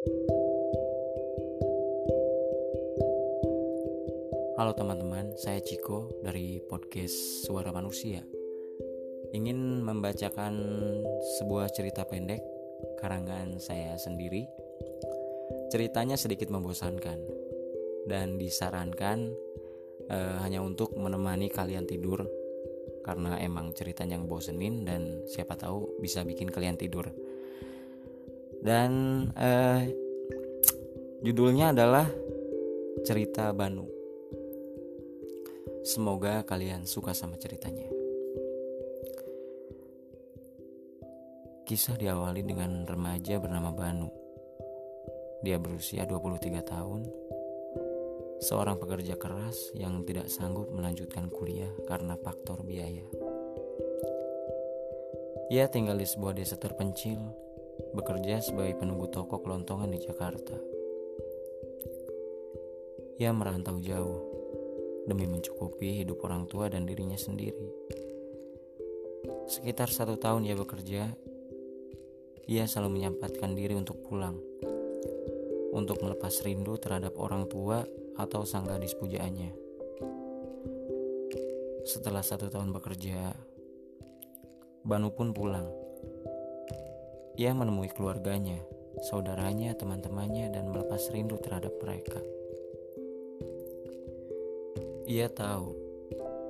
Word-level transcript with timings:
Halo 0.00 0.16
teman-teman, 4.72 5.36
saya 5.36 5.60
Ciko 5.60 6.24
dari 6.24 6.56
podcast 6.64 7.44
Suara 7.44 7.68
Manusia. 7.68 8.24
Ingin 9.36 9.84
membacakan 9.84 10.56
sebuah 11.36 11.68
cerita 11.76 12.08
pendek 12.08 12.40
karangan 12.96 13.60
saya 13.60 14.00
sendiri. 14.00 14.48
Ceritanya 15.68 16.16
sedikit 16.16 16.48
membosankan 16.48 17.20
dan 18.08 18.40
disarankan 18.40 19.36
eh, 20.08 20.36
hanya 20.40 20.64
untuk 20.64 20.96
menemani 20.96 21.52
kalian 21.52 21.84
tidur 21.84 22.24
karena 23.04 23.36
emang 23.36 23.76
ceritanya 23.76 24.16
ngebosenin 24.16 24.88
dan 24.88 25.28
siapa 25.28 25.60
tahu 25.60 26.00
bisa 26.00 26.24
bikin 26.24 26.48
kalian 26.48 26.80
tidur. 26.80 27.12
Dan 28.60 28.90
eh, 29.40 29.88
judulnya 31.24 31.72
adalah 31.72 32.04
cerita 33.00 33.56
Banu. 33.56 33.88
Semoga 35.80 36.44
kalian 36.44 36.84
suka 36.84 37.16
sama 37.16 37.40
ceritanya. 37.40 37.88
Kisah 41.64 41.96
diawali 41.96 42.44
dengan 42.44 42.84
remaja 42.84 43.40
bernama 43.40 43.72
Banu. 43.72 44.12
Dia 45.40 45.56
berusia 45.56 46.04
23 46.04 46.60
tahun, 46.60 47.08
seorang 48.44 48.76
pekerja 48.76 49.16
keras 49.16 49.72
yang 49.72 50.04
tidak 50.04 50.28
sanggup 50.28 50.68
melanjutkan 50.68 51.32
kuliah 51.32 51.72
karena 51.88 52.12
faktor 52.20 52.60
biaya. 52.60 53.08
Ia 55.48 55.66
tinggal 55.72 55.96
di 55.96 56.04
sebuah 56.04 56.36
desa 56.36 56.60
terpencil 56.60 57.49
bekerja 57.92 58.44
sebagai 58.44 58.78
penunggu 58.78 59.08
toko 59.08 59.40
kelontongan 59.40 59.90
di 59.90 59.98
Jakarta. 59.98 60.56
Ia 63.20 63.32
merantau 63.36 63.76
jauh 63.80 64.20
demi 65.04 65.28
mencukupi 65.28 66.04
hidup 66.04 66.24
orang 66.24 66.48
tua 66.48 66.68
dan 66.72 66.88
dirinya 66.88 67.16
sendiri. 67.16 67.68
Sekitar 69.50 69.90
satu 69.90 70.14
tahun 70.16 70.46
ia 70.46 70.56
bekerja, 70.56 71.10
ia 72.46 72.64
selalu 72.64 73.00
menyempatkan 73.00 73.52
diri 73.52 73.74
untuk 73.74 74.00
pulang, 74.06 74.38
untuk 75.74 76.00
melepas 76.00 76.32
rindu 76.46 76.78
terhadap 76.78 77.18
orang 77.18 77.50
tua 77.50 77.84
atau 78.16 78.46
sang 78.46 78.68
gadis 78.70 78.94
pujaannya. 78.96 79.52
Setelah 81.84 82.22
satu 82.22 82.46
tahun 82.46 82.70
bekerja, 82.70 83.34
Banu 84.80 85.12
pun 85.12 85.36
pulang 85.36 85.89
ia 87.40 87.56
menemui 87.56 87.88
keluarganya, 87.88 88.60
saudaranya, 89.00 89.72
teman-temannya, 89.72 90.52
dan 90.52 90.68
melepas 90.68 91.08
rindu 91.08 91.40
terhadap 91.40 91.72
mereka. 91.80 92.20
Ia 95.08 95.24
tahu, 95.32 95.72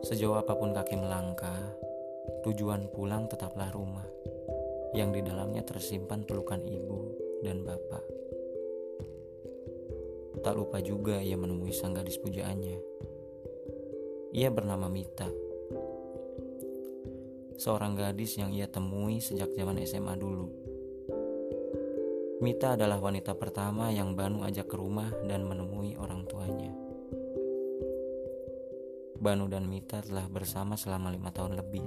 sejauh 0.00 0.40
apa 0.40 0.56
pun 0.56 0.72
kaki 0.72 0.96
melangkah, 0.96 1.76
tujuan 2.40 2.88
pulang 2.88 3.28
tetaplah 3.28 3.68
rumah, 3.68 4.08
yang 4.96 5.12
di 5.12 5.20
dalamnya 5.20 5.60
tersimpan 5.60 6.24
pelukan 6.24 6.64
ibu 6.64 7.12
dan 7.44 7.68
bapak. 7.68 8.04
Tak 10.40 10.56
lupa 10.56 10.80
juga 10.80 11.20
ia 11.20 11.36
menemui 11.36 11.68
sang 11.76 11.92
gadis 11.92 12.16
pujaannya. 12.16 12.80
Ia 14.32 14.48
bernama 14.48 14.88
Mita, 14.88 15.28
seorang 17.60 17.92
gadis 17.92 18.40
yang 18.40 18.56
ia 18.56 18.64
temui 18.72 19.20
sejak 19.20 19.52
zaman 19.52 19.84
SMA 19.84 20.16
dulu. 20.16 20.67
Mita 22.38 22.78
adalah 22.78 23.02
wanita 23.02 23.34
pertama 23.34 23.90
yang 23.90 24.14
Banu 24.14 24.46
ajak 24.46 24.70
ke 24.70 24.78
rumah 24.78 25.10
dan 25.26 25.42
menemui 25.42 25.98
orang 25.98 26.22
tuanya. 26.22 26.70
Banu 29.18 29.50
dan 29.50 29.66
Mita 29.66 29.98
telah 30.06 30.22
bersama 30.30 30.78
selama 30.78 31.10
lima 31.10 31.34
tahun 31.34 31.58
lebih. 31.58 31.82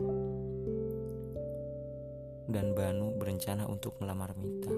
Dan 2.51 2.75
Banu 2.75 3.15
berencana 3.15 3.63
untuk 3.63 3.95
melamar 4.03 4.35
Mita. 4.35 4.75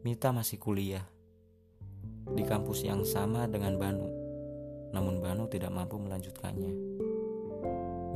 Mita 0.00 0.32
masih 0.32 0.56
kuliah 0.56 1.04
di 2.32 2.40
kampus 2.40 2.88
yang 2.88 3.04
sama 3.04 3.44
dengan 3.52 3.76
Banu, 3.76 4.08
namun 4.96 5.20
Banu 5.20 5.44
tidak 5.52 5.76
mampu 5.76 6.00
melanjutkannya. 6.00 6.72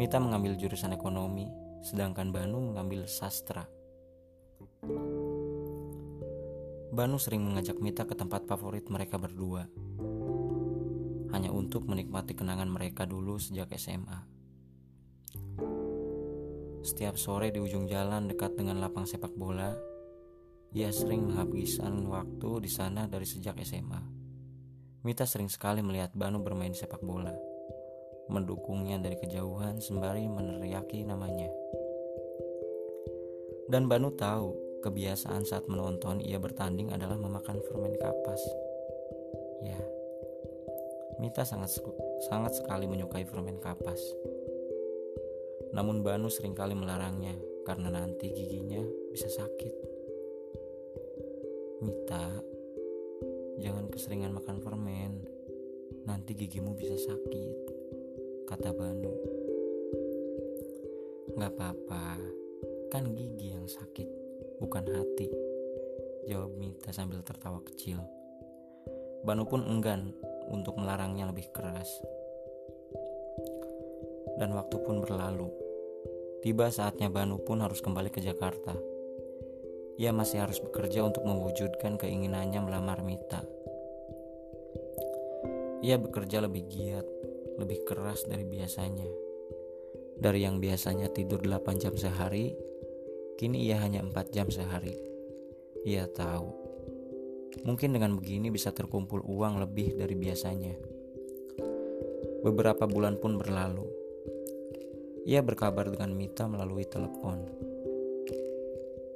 Mita 0.01 0.17
mengambil 0.17 0.57
jurusan 0.57 0.97
ekonomi, 0.97 1.45
sedangkan 1.85 2.33
Banu 2.33 2.73
mengambil 2.73 3.05
sastra. 3.05 3.82
Banu 6.93 7.17
sering 7.17 7.41
mengajak 7.41 7.81
Mita 7.81 8.05
ke 8.05 8.13
tempat 8.13 8.45
favorit 8.45 8.85
mereka 8.93 9.17
berdua. 9.17 9.65
Hanya 11.33 11.49
untuk 11.49 11.89
menikmati 11.89 12.37
kenangan 12.37 12.69
mereka 12.69 13.09
dulu 13.09 13.41
sejak 13.41 13.73
SMA. 13.81 14.29
Setiap 16.85 17.17
sore 17.17 17.49
di 17.49 17.65
ujung 17.65 17.89
jalan 17.89 18.29
dekat 18.29 18.61
dengan 18.61 18.77
lapang 18.77 19.09
sepak 19.09 19.33
bola, 19.33 19.73
ia 20.77 20.93
sering 20.93 21.33
menghabiskan 21.33 22.05
waktu 22.13 22.61
di 22.61 22.69
sana 22.69 23.09
dari 23.09 23.25
sejak 23.25 23.57
SMA. 23.65 24.05
Mita 25.01 25.25
sering 25.25 25.49
sekali 25.49 25.81
melihat 25.81 26.13
Banu 26.13 26.45
bermain 26.45 26.77
sepak 26.77 27.01
bola, 27.01 27.33
mendukungnya 28.29 29.01
dari 29.01 29.17
kejauhan 29.17 29.81
sembari 29.81 30.29
meneriaki 30.29 31.09
namanya. 31.09 31.49
Dan 33.73 33.89
Banu 33.89 34.13
tahu 34.13 34.72
Kebiasaan 34.83 35.47
saat 35.47 35.71
menonton 35.71 36.19
ia 36.19 36.43
bertanding 36.43 36.91
adalah 36.91 37.15
memakan 37.15 37.63
permen 37.63 37.95
kapas. 38.03 38.43
Ya, 39.63 39.79
Mita 41.23 41.47
sangat 41.47 41.71
sangat 42.27 42.59
sekali 42.59 42.91
menyukai 42.91 43.23
permen 43.23 43.63
kapas. 43.63 44.03
Namun 45.71 46.03
Banu 46.03 46.27
sering 46.27 46.59
kali 46.59 46.75
melarangnya 46.75 47.39
karena 47.63 47.95
nanti 47.95 48.35
giginya 48.35 48.83
bisa 49.15 49.31
sakit. 49.31 49.75
Mita, 51.87 52.27
jangan 53.63 53.87
keseringan 53.87 54.35
makan 54.35 54.59
permen. 54.59 55.23
Nanti 56.11 56.35
gigimu 56.35 56.75
bisa 56.75 56.99
sakit, 56.99 57.57
kata 58.51 58.75
Banu. 58.75 59.15
Gak 61.39 61.55
apa-apa, 61.55 62.19
kan 62.91 63.15
gigi 63.15 63.55
yang 63.55 63.71
sakit 63.71 64.22
bukan 64.63 64.87
hati. 64.87 65.27
Jawab 66.31 66.55
Mita 66.55 66.95
sambil 66.95 67.19
tertawa 67.27 67.59
kecil. 67.67 67.99
Banu 69.27 69.43
pun 69.43 69.67
enggan 69.67 70.15
untuk 70.47 70.79
melarangnya 70.79 71.27
lebih 71.27 71.51
keras. 71.51 71.91
Dan 74.39 74.55
waktu 74.55 74.79
pun 74.87 75.03
berlalu. 75.03 75.51
Tiba 76.47 76.71
saatnya 76.71 77.11
Banu 77.11 77.43
pun 77.43 77.59
harus 77.59 77.83
kembali 77.83 78.15
ke 78.15 78.23
Jakarta. 78.23 78.75
Ia 79.99 80.15
masih 80.15 80.47
harus 80.47 80.63
bekerja 80.63 81.03
untuk 81.03 81.27
mewujudkan 81.27 81.99
keinginannya 81.99 82.63
melamar 82.63 83.03
Mita. 83.03 83.43
Ia 85.83 85.99
bekerja 85.99 86.39
lebih 86.39 86.71
giat, 86.71 87.07
lebih 87.59 87.83
keras 87.83 88.27
dari 88.31 88.47
biasanya. 88.47 89.11
Dari 90.23 90.47
yang 90.47 90.63
biasanya 90.63 91.11
tidur 91.11 91.43
8 91.43 91.83
jam 91.83 91.95
sehari, 91.99 92.55
Kini 93.41 93.65
ia 93.65 93.81
hanya 93.81 94.05
empat 94.05 94.31
jam 94.31 94.53
sehari. 94.53 94.93
Ia 95.83 96.07
tahu, 96.07 96.49
mungkin 97.67 97.91
dengan 97.97 98.15
begini 98.15 98.53
bisa 98.55 98.71
terkumpul 98.71 99.25
uang 99.25 99.59
lebih 99.59 99.99
dari 99.99 100.15
biasanya. 100.15 100.75
Beberapa 102.43 102.85
bulan 102.87 103.19
pun 103.19 103.39
berlalu. 103.39 103.87
Ia 105.23 105.39
berkabar 105.41 105.87
dengan 105.87 106.11
Mita 106.11 106.51
melalui 106.51 106.83
telepon. 106.87 107.47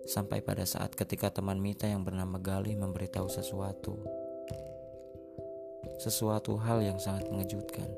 Sampai 0.06 0.38
pada 0.38 0.62
saat 0.62 0.94
ketika 0.94 1.34
teman 1.34 1.58
Mita 1.58 1.90
yang 1.90 2.06
bernama 2.06 2.38
Galih 2.38 2.78
memberitahu 2.78 3.26
sesuatu. 3.26 3.98
Sesuatu 5.98 6.54
hal 6.62 6.86
yang 6.86 7.02
sangat 7.02 7.26
mengejutkan. 7.26 7.90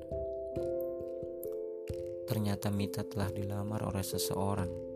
Ternyata 2.25 2.73
Mita 2.73 3.05
telah 3.05 3.29
dilamar 3.29 3.85
oleh 3.85 4.05
seseorang 4.05 4.88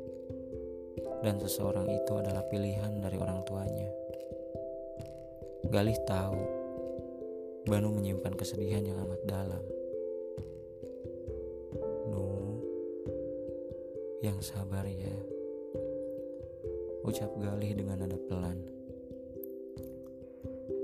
dan 1.22 1.38
seseorang 1.38 1.86
itu 1.86 2.12
adalah 2.18 2.42
pilihan 2.50 2.98
dari 2.98 3.16
orang 3.16 3.40
tuanya. 3.46 3.88
Galih 5.70 5.96
tahu 6.04 6.62
Banu 7.62 7.94
menyimpan 7.94 8.34
kesedihan 8.34 8.82
yang 8.82 8.98
amat 9.06 9.22
dalam. 9.22 9.62
Nu, 12.10 12.58
yang 14.18 14.42
sabar 14.42 14.82
ya. 14.82 15.14
Ucap 17.06 17.30
Galih 17.38 17.78
dengan 17.78 18.02
nada 18.02 18.18
pelan. 18.18 18.58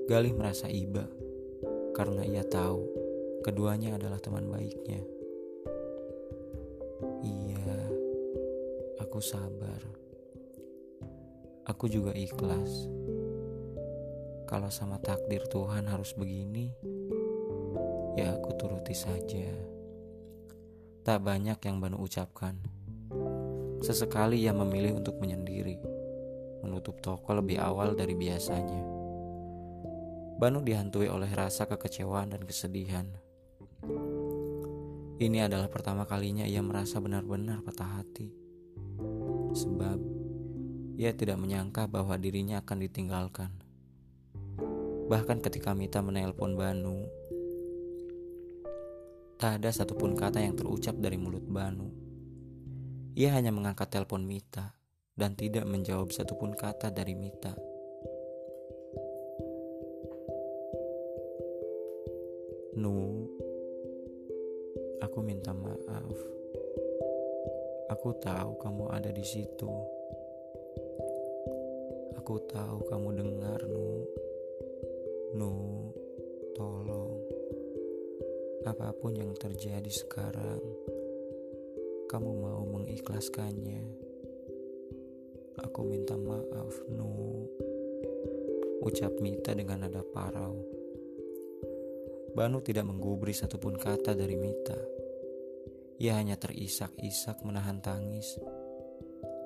Galih 0.06 0.30
merasa 0.38 0.70
iba 0.70 1.02
karena 1.98 2.22
ia 2.22 2.46
tahu 2.46 2.86
keduanya 3.42 3.98
adalah 3.98 4.22
teman 4.22 4.46
baiknya. 4.46 5.02
Iya, 7.26 7.74
aku 9.02 9.18
sabar 9.18 9.82
Aku 11.68 11.84
juga 11.84 12.16
ikhlas. 12.16 12.88
Kalau 14.48 14.72
sama 14.72 14.96
takdir 15.04 15.44
Tuhan 15.52 15.84
harus 15.84 16.16
begini, 16.16 16.72
ya 18.16 18.32
aku 18.40 18.56
turuti 18.56 18.96
saja. 18.96 19.52
Tak 21.04 21.20
banyak 21.20 21.60
yang 21.60 21.76
Banu 21.76 22.00
ucapkan. 22.00 22.56
Sesekali 23.84 24.40
ia 24.40 24.56
memilih 24.56 24.96
untuk 24.96 25.20
menyendiri, 25.20 25.76
menutup 26.64 27.04
toko 27.04 27.36
lebih 27.36 27.60
awal 27.60 27.92
dari 27.92 28.16
biasanya. 28.16 28.82
Banu 30.40 30.64
dihantui 30.64 31.12
oleh 31.12 31.28
rasa 31.36 31.68
kekecewaan 31.68 32.32
dan 32.32 32.48
kesedihan. 32.48 33.12
Ini 35.20 35.44
adalah 35.44 35.68
pertama 35.68 36.08
kalinya 36.08 36.48
ia 36.48 36.64
merasa 36.64 36.96
benar-benar 36.96 37.60
patah 37.60 38.00
hati. 38.00 38.32
Sebab 39.52 40.17
ia 40.98 41.14
tidak 41.14 41.38
menyangka 41.38 41.86
bahwa 41.86 42.18
dirinya 42.18 42.58
akan 42.58 42.78
ditinggalkan. 42.82 43.54
Bahkan 45.06 45.38
ketika 45.46 45.70
Mita 45.70 46.02
menelpon 46.02 46.58
Banu, 46.58 47.06
tak 49.38 49.62
ada 49.62 49.70
satupun 49.70 50.18
kata 50.18 50.42
yang 50.42 50.58
terucap 50.58 50.98
dari 50.98 51.14
mulut 51.14 51.46
Banu. 51.46 51.86
Ia 53.14 53.30
hanya 53.30 53.54
mengangkat 53.54 53.94
telepon 53.94 54.26
Mita 54.26 54.74
dan 55.14 55.38
tidak 55.38 55.70
menjawab 55.70 56.10
satupun 56.10 56.58
kata 56.58 56.90
dari 56.90 57.14
Mita. 57.14 57.54
Nu, 62.74 63.22
aku 64.98 65.18
minta 65.22 65.54
maaf. 65.54 66.18
Aku 67.94 68.18
tahu 68.18 68.58
kamu 68.58 68.90
ada 68.90 69.14
di 69.14 69.22
situ. 69.22 69.97
Aku 72.28 72.44
tahu 72.44 72.84
kamu 72.92 73.24
dengar, 73.24 73.56
Nu. 73.72 74.04
Nu, 75.32 75.52
tolong. 76.52 77.24
Apa 78.68 78.92
pun 78.92 79.16
yang 79.16 79.32
terjadi 79.32 79.88
sekarang, 79.88 80.60
kamu 82.04 82.28
mau 82.28 82.68
mengikhlaskannya. 82.68 83.80
Aku 85.56 85.88
minta 85.88 86.20
maaf, 86.20 86.76
Nu. 86.92 87.48
Ucap 88.84 89.16
Mita 89.24 89.56
dengan 89.56 89.88
nada 89.88 90.04
parau. 90.04 90.52
Banu 92.36 92.60
tidak 92.60 92.92
menggubri 92.92 93.32
satupun 93.32 93.80
kata 93.80 94.12
dari 94.12 94.36
Mita. 94.36 94.76
Ia 95.96 96.20
hanya 96.20 96.36
terisak-isak 96.36 97.40
menahan 97.40 97.80
tangis, 97.80 98.36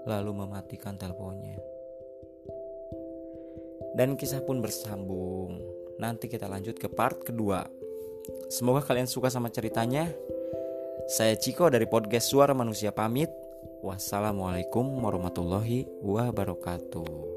lalu 0.02 0.34
mematikan 0.34 0.98
teleponnya. 0.98 1.71
Dan 3.92 4.16
kisah 4.16 4.40
pun 4.44 4.60
bersambung. 4.64 5.60
Nanti 6.00 6.28
kita 6.28 6.48
lanjut 6.48 6.76
ke 6.80 6.88
part 6.88 7.20
kedua. 7.22 7.68
Semoga 8.48 8.84
kalian 8.84 9.08
suka 9.08 9.28
sama 9.28 9.52
ceritanya. 9.52 10.08
Saya 11.10 11.36
Ciko 11.36 11.68
dari 11.68 11.84
podcast 11.88 12.30
Suara 12.30 12.56
Manusia 12.56 12.94
pamit. 12.94 13.28
Wassalamualaikum 13.82 14.86
warahmatullahi 15.02 15.90
wabarakatuh. 16.00 17.31